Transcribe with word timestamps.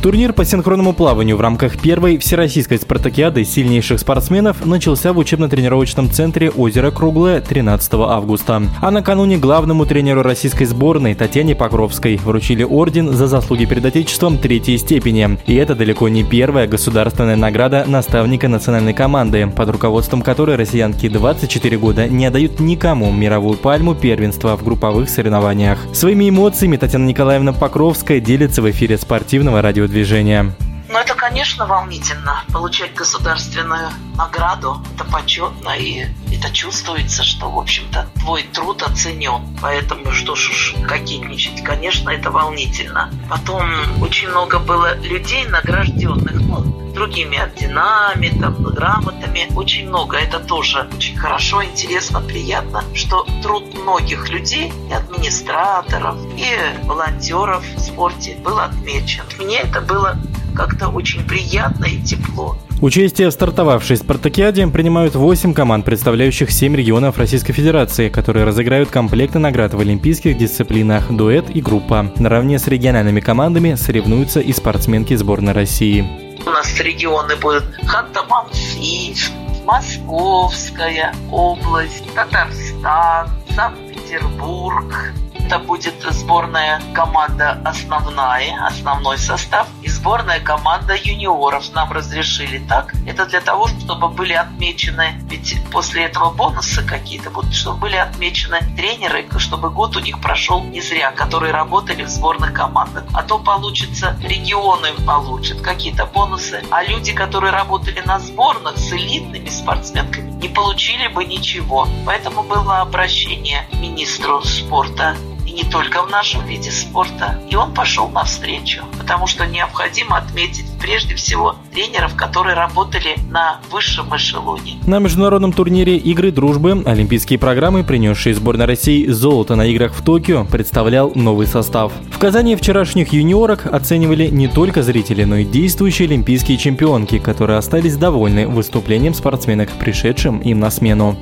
Турнир 0.00 0.32
по 0.32 0.44
синхронному 0.44 0.92
плаванию 0.92 1.36
в 1.36 1.40
рамках 1.40 1.76
первой 1.80 2.18
всероссийской 2.18 2.78
спартакиады 2.78 3.44
сильнейших 3.44 3.98
спортсменов 3.98 4.64
начался 4.64 5.12
в 5.12 5.18
учебно-тренировочном 5.18 6.08
центре 6.08 6.50
«Озеро 6.50 6.92
Круглое» 6.92 7.40
13 7.40 7.94
августа. 7.94 8.62
А 8.80 8.90
накануне 8.92 9.38
главному 9.38 9.86
тренеру 9.86 10.22
российской 10.22 10.66
сборной 10.66 11.16
Татьяне 11.16 11.56
Покровской 11.56 12.16
вручили 12.16 12.62
орден 12.62 13.12
за 13.12 13.26
заслуги 13.26 13.64
перед 13.64 13.84
Отечеством 13.86 14.38
третьей 14.38 14.78
степени. 14.78 15.36
И 15.46 15.56
это 15.56 15.74
далеко 15.74 16.08
не 16.08 16.22
первая 16.22 16.68
государственная 16.68 17.34
награда 17.34 17.84
наставника 17.88 18.46
национальной 18.46 18.94
команды, 18.94 19.48
под 19.48 19.68
руководством 19.70 20.22
которой 20.22 20.54
россиянки 20.54 21.08
24 21.08 21.76
года 21.76 22.06
не 22.06 22.26
отдают 22.26 22.60
никому 22.60 23.10
мировую 23.10 23.58
пальму 23.58 23.96
первенства 23.96 24.56
в 24.56 24.62
групповых 24.62 25.10
соревнованиях. 25.10 25.80
Своими 25.92 26.28
эмоциями 26.28 26.76
Татьяна 26.76 27.06
Николаевна 27.06 27.52
Покровская 27.52 28.20
делится 28.20 28.62
в 28.62 28.70
эфире 28.70 28.96
спортивного 28.96 29.60
радио 29.60 29.87
движения. 29.88 30.54
Ну, 30.90 30.98
это, 30.98 31.14
конечно, 31.14 31.66
волнительно. 31.66 32.42
Получать 32.50 32.94
государственную 32.94 33.90
награду, 34.16 34.82
это 34.94 35.04
почетно, 35.04 35.70
и 35.76 36.06
это 36.32 36.50
чувствуется, 36.50 37.24
что, 37.24 37.50
в 37.50 37.58
общем-то, 37.58 38.08
твой 38.20 38.44
труд 38.44 38.82
оценен. 38.82 39.58
Поэтому 39.60 40.10
что 40.12 40.34
ж 40.34 40.48
уж 40.48 40.74
кокетничать, 40.88 41.62
конечно, 41.62 42.08
это 42.08 42.30
волнительно. 42.30 43.10
Потом 43.28 43.70
очень 44.00 44.28
много 44.28 44.58
было 44.58 44.96
людей 44.96 45.44
награжденных, 45.46 46.32
ну, 46.40 46.77
другими 46.98 47.38
орденами, 47.38 48.28
там, 48.40 48.54
грамотами. 48.62 49.46
Очень 49.54 49.88
много. 49.88 50.16
Это 50.16 50.40
тоже 50.40 50.88
очень 50.96 51.16
хорошо, 51.16 51.62
интересно, 51.62 52.20
приятно, 52.20 52.82
что 52.92 53.24
труд 53.42 53.62
многих 53.80 54.28
людей, 54.30 54.72
и 54.90 54.92
администраторов, 54.92 56.16
и 56.36 56.86
волонтеров 56.86 57.64
в 57.76 57.78
спорте 57.78 58.36
был 58.44 58.58
отмечен. 58.58 59.22
Мне 59.38 59.60
это 59.60 59.80
было 59.80 60.16
как-то 60.56 60.88
очень 60.88 61.24
приятно 61.24 61.84
и 61.84 62.02
тепло. 62.02 62.56
Участие 62.80 63.28
в 63.28 63.32
стартовавшей 63.32 63.96
спартакиаде 63.96 64.66
принимают 64.66 65.14
8 65.14 65.52
команд, 65.52 65.84
представляющих 65.84 66.50
7 66.50 66.76
регионов 66.76 67.18
Российской 67.18 67.52
Федерации, 67.52 68.08
которые 68.08 68.44
разыграют 68.44 68.88
комплекты 68.90 69.38
наград 69.38 69.74
в 69.74 69.80
олимпийских 69.80 70.36
дисциплинах 70.36 71.10
дуэт 71.10 71.50
и 71.50 71.60
группа. 71.60 72.12
Наравне 72.18 72.58
с 72.58 72.66
региональными 72.66 73.20
командами 73.20 73.74
соревнуются 73.74 74.40
и 74.40 74.52
спортсменки 74.52 75.14
сборной 75.14 75.52
России. 75.52 76.27
У 76.48 76.50
нас 76.50 76.80
регионы 76.80 77.36
будут. 77.36 77.64
Ханты-Мансийск, 77.84 79.30
Московская 79.66 81.14
область, 81.30 82.14
Татарстан, 82.14 83.28
Санкт-Петербург, 83.54 85.12
это 85.48 85.58
будет 85.58 85.94
сборная 86.10 86.78
команда 86.92 87.58
основная, 87.64 88.66
основной 88.66 89.16
состав, 89.16 89.66
и 89.80 89.88
сборная 89.88 90.40
команда 90.40 90.94
юниоров 90.94 91.72
нам 91.72 91.90
разрешили 91.90 92.58
так. 92.58 92.92
Это 93.06 93.24
для 93.24 93.40
того, 93.40 93.66
чтобы 93.68 94.08
были 94.08 94.34
отмечены, 94.34 95.18
ведь 95.30 95.56
после 95.72 96.04
этого 96.04 96.30
бонусы 96.30 96.86
какие-то 96.86 97.30
будут, 97.30 97.54
чтобы 97.54 97.78
были 97.78 97.96
отмечены 97.96 98.58
тренеры, 98.76 99.26
чтобы 99.38 99.70
год 99.70 99.96
у 99.96 100.00
них 100.00 100.20
прошел 100.20 100.62
не 100.62 100.82
зря, 100.82 101.12
которые 101.12 101.54
работали 101.54 102.02
в 102.02 102.10
сборных 102.10 102.52
командах. 102.52 103.04
А 103.14 103.22
то 103.22 103.38
получится, 103.38 104.18
регионы 104.22 104.92
получат 105.06 105.62
какие-то 105.62 106.04
бонусы, 106.04 106.62
а 106.70 106.82
люди, 106.82 107.14
которые 107.14 107.52
работали 107.52 108.02
на 108.04 108.18
сборных 108.18 108.76
с 108.76 108.92
элитными 108.92 109.48
спортсменками, 109.48 110.30
не 110.30 110.48
получили 110.48 111.08
бы 111.08 111.24
ничего. 111.24 111.88
Поэтому 112.04 112.42
было 112.42 112.82
обращение 112.82 113.66
министру 113.72 114.42
спорта 114.42 115.16
не 115.58 115.64
только 115.64 116.02
в 116.04 116.10
нашем 116.10 116.46
виде 116.46 116.70
спорта. 116.70 117.40
И 117.50 117.56
он 117.56 117.74
пошел 117.74 118.08
навстречу, 118.08 118.82
потому 118.96 119.26
что 119.26 119.44
необходимо 119.44 120.16
отметить 120.16 120.66
прежде 120.80 121.16
всего 121.16 121.56
тренеров, 121.72 122.14
которые 122.14 122.54
работали 122.54 123.16
на 123.28 123.60
высшем 123.70 124.14
эшелоне. 124.14 124.78
На 124.86 125.00
международном 125.00 125.52
турнире 125.52 125.96
«Игры 125.96 126.30
дружбы» 126.30 126.82
олимпийские 126.86 127.40
программы, 127.40 127.82
принесшие 127.82 128.34
сборной 128.34 128.66
России 128.66 129.08
золото 129.08 129.56
на 129.56 129.66
играх 129.66 129.94
в 129.94 130.04
Токио, 130.04 130.44
представлял 130.44 131.10
новый 131.16 131.48
состав. 131.48 131.92
В 132.12 132.18
Казани 132.18 132.54
вчерашних 132.54 133.12
юниорок 133.12 133.66
оценивали 133.66 134.28
не 134.28 134.46
только 134.46 134.84
зрители, 134.84 135.24
но 135.24 135.38
и 135.38 135.44
действующие 135.44 136.06
олимпийские 136.06 136.56
чемпионки, 136.56 137.18
которые 137.18 137.58
остались 137.58 137.96
довольны 137.96 138.46
выступлением 138.46 139.14
спортсменок, 139.14 139.70
пришедшим 139.70 140.38
им 140.38 140.60
на 140.60 140.70
смену. 140.70 141.16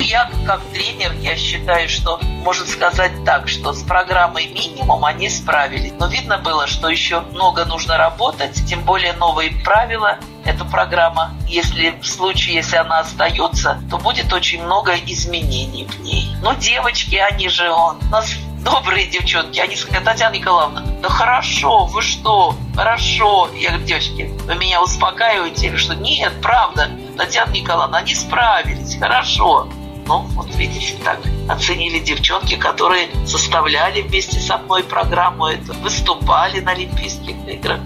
Я 0.00 0.30
как 0.46 0.60
тренер, 0.72 1.12
я 1.20 1.36
считаю, 1.36 1.88
что 1.88 2.18
можно 2.22 2.66
сказать 2.66 3.24
так, 3.24 3.48
что 3.48 3.72
с 3.72 3.82
программой 3.82 4.46
минимум 4.46 5.04
они 5.04 5.28
справились. 5.30 5.92
Но 5.98 6.06
видно 6.06 6.38
было, 6.38 6.66
что 6.66 6.88
еще 6.88 7.20
много 7.20 7.64
нужно 7.64 7.96
работать, 7.96 8.64
тем 8.66 8.82
более 8.84 9.14
новые 9.14 9.50
правила 9.64 10.18
эта 10.44 10.64
программа, 10.64 11.32
если 11.48 11.98
в 12.02 12.06
случае, 12.06 12.56
если 12.56 12.76
она 12.76 13.00
остается, 13.00 13.80
то 13.90 13.98
будет 13.98 14.32
очень 14.32 14.62
много 14.62 14.92
изменений 15.06 15.86
в 15.86 16.00
ней. 16.00 16.28
Но 16.42 16.52
девочки, 16.54 17.16
они 17.16 17.48
же 17.48 17.70
он, 17.70 17.96
у 18.02 18.10
нас 18.10 18.30
добрые 18.64 19.06
девчонки, 19.06 19.58
они 19.58 19.76
сказали, 19.76 20.04
Татьяна 20.04 20.34
Николаевна, 20.34 20.84
да 21.02 21.08
хорошо, 21.08 21.86
вы 21.86 22.02
что, 22.02 22.56
хорошо. 22.74 23.48
Я 23.54 23.70
говорю, 23.70 23.86
девочки, 23.86 24.30
вы 24.46 24.54
меня 24.56 24.82
успокаиваете, 24.82 25.76
что 25.76 25.94
нет, 25.94 26.32
правда, 26.42 26.90
Татьяна 27.16 27.52
Николаевна, 27.52 27.98
они 27.98 28.14
справились, 28.14 28.98
хорошо. 28.98 29.68
Ну, 30.06 30.20
вот 30.34 30.54
видите, 30.54 30.94
так 31.02 31.20
оценили 31.48 31.98
девчонки, 31.98 32.56
которые 32.56 33.08
составляли 33.26 34.02
вместе 34.02 34.38
со 34.38 34.58
мной 34.58 34.82
программу 34.82 35.46
эту, 35.46 35.72
выступали 35.74 36.60
на 36.60 36.72
Олимпийских 36.72 37.36
играх. 37.48 37.80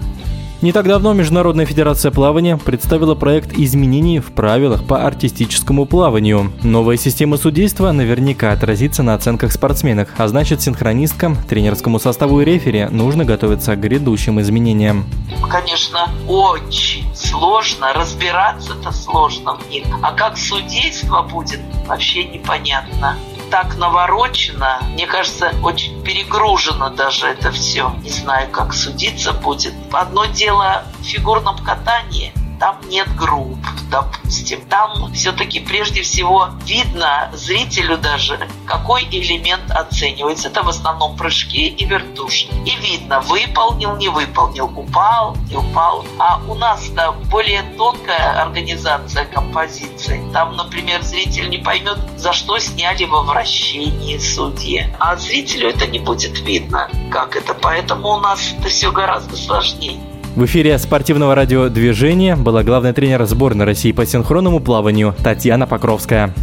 Не 0.61 0.73
так 0.73 0.87
давно 0.87 1.13
Международная 1.13 1.65
федерация 1.65 2.11
плавания 2.11 2.57
представила 2.57 3.15
проект 3.15 3.53
изменений 3.53 4.19
в 4.19 4.33
правилах 4.33 4.83
по 4.85 5.05
артистическому 5.05 5.85
плаванию. 5.85 6.51
Новая 6.63 6.97
система 6.97 7.37
судейства 7.37 7.93
наверняка 7.93 8.51
отразится 8.51 9.01
на 9.01 9.13
оценках 9.13 9.53
спортсменок, 9.53 10.13
а 10.17 10.27
значит 10.27 10.61
синхронисткам, 10.61 11.37
тренерскому 11.37 11.97
составу 11.97 12.41
и 12.41 12.45
рефери 12.45 12.89
нужно 12.91 13.23
готовиться 13.23 13.73
к 13.77 13.79
грядущим 13.79 14.41
изменениям. 14.41 15.05
Конечно, 15.49 16.11
очень 16.27 17.05
сложно, 17.15 17.93
разбираться-то 17.93 18.91
сложно 18.91 19.55
в 19.55 19.69
них. 19.69 19.85
А 20.01 20.11
как 20.11 20.37
судейство 20.37 21.21
будет, 21.21 21.61
вообще 21.87 22.25
непонятно 22.25 23.15
так 23.49 23.75
наворочено, 23.77 24.79
мне 24.89 25.07
кажется, 25.07 25.53
очень 25.63 26.01
перегружено 26.03 26.89
даже 26.89 27.27
это 27.27 27.51
все. 27.51 27.93
Не 28.01 28.09
знаю, 28.09 28.49
как 28.51 28.73
судиться 28.73 29.33
будет. 29.33 29.73
Одно 29.91 30.25
дело 30.25 30.83
в 30.99 31.03
фигурном 31.03 31.57
катании, 31.57 32.33
там 32.59 32.79
нет 32.89 33.07
групп, 33.15 33.57
допустим. 33.89 34.61
Там 34.69 35.11
все-таки 35.13 35.59
прежде 35.59 36.01
всего 36.01 36.49
видно 36.65 37.29
зрителю 37.33 37.97
даже, 37.97 38.39
какой 38.65 39.03
элемент 39.03 39.71
оценивается. 39.71 40.49
Это 40.49 40.63
в 40.63 40.69
основном 40.69 41.15
прыжки 41.15 41.67
и 41.67 41.85
вертушки. 41.85 42.51
И 42.65 42.75
видно, 42.75 43.21
выполнил, 43.21 43.95
не 43.95 44.09
выполнил, 44.09 44.65
упал, 44.75 45.35
не 45.49 45.55
упал. 45.55 46.05
А 46.19 46.41
у 46.47 46.55
нас 46.55 46.87
да, 46.89 47.11
более 47.11 47.63
тонкая 47.77 48.41
организация 48.41 49.25
композиции. 49.25 50.21
Там, 50.33 50.55
например, 50.55 51.01
зритель 51.01 51.49
не 51.49 51.57
поймет, 51.57 51.97
за 52.17 52.33
что 52.33 52.59
сняли 52.59 53.05
во 53.05 53.21
вращении 53.21 54.17
судьи. 54.17 54.93
А 54.99 55.15
зрителю 55.15 55.69
это 55.69 55.87
не 55.87 55.99
будет 55.99 56.39
видно, 56.41 56.89
как 57.11 57.35
это. 57.35 57.53
Поэтому 57.53 58.09
у 58.09 58.19
нас 58.19 58.53
это 58.57 58.67
все 58.67 58.91
гораздо 58.91 59.35
сложнее. 59.37 59.99
В 60.35 60.45
эфире 60.45 60.77
спортивного 60.77 61.35
радиодвижения 61.35 62.35
была 62.35 62.63
главный 62.63 62.93
тренер 62.93 63.25
сборной 63.25 63.65
России 63.65 63.91
по 63.91 64.05
синхронному 64.05 64.59
плаванию 64.59 65.15
Татьяна 65.23 65.67
Покровская. 65.67 66.33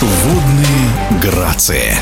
Водные 0.00 1.20
грации. 1.22 1.92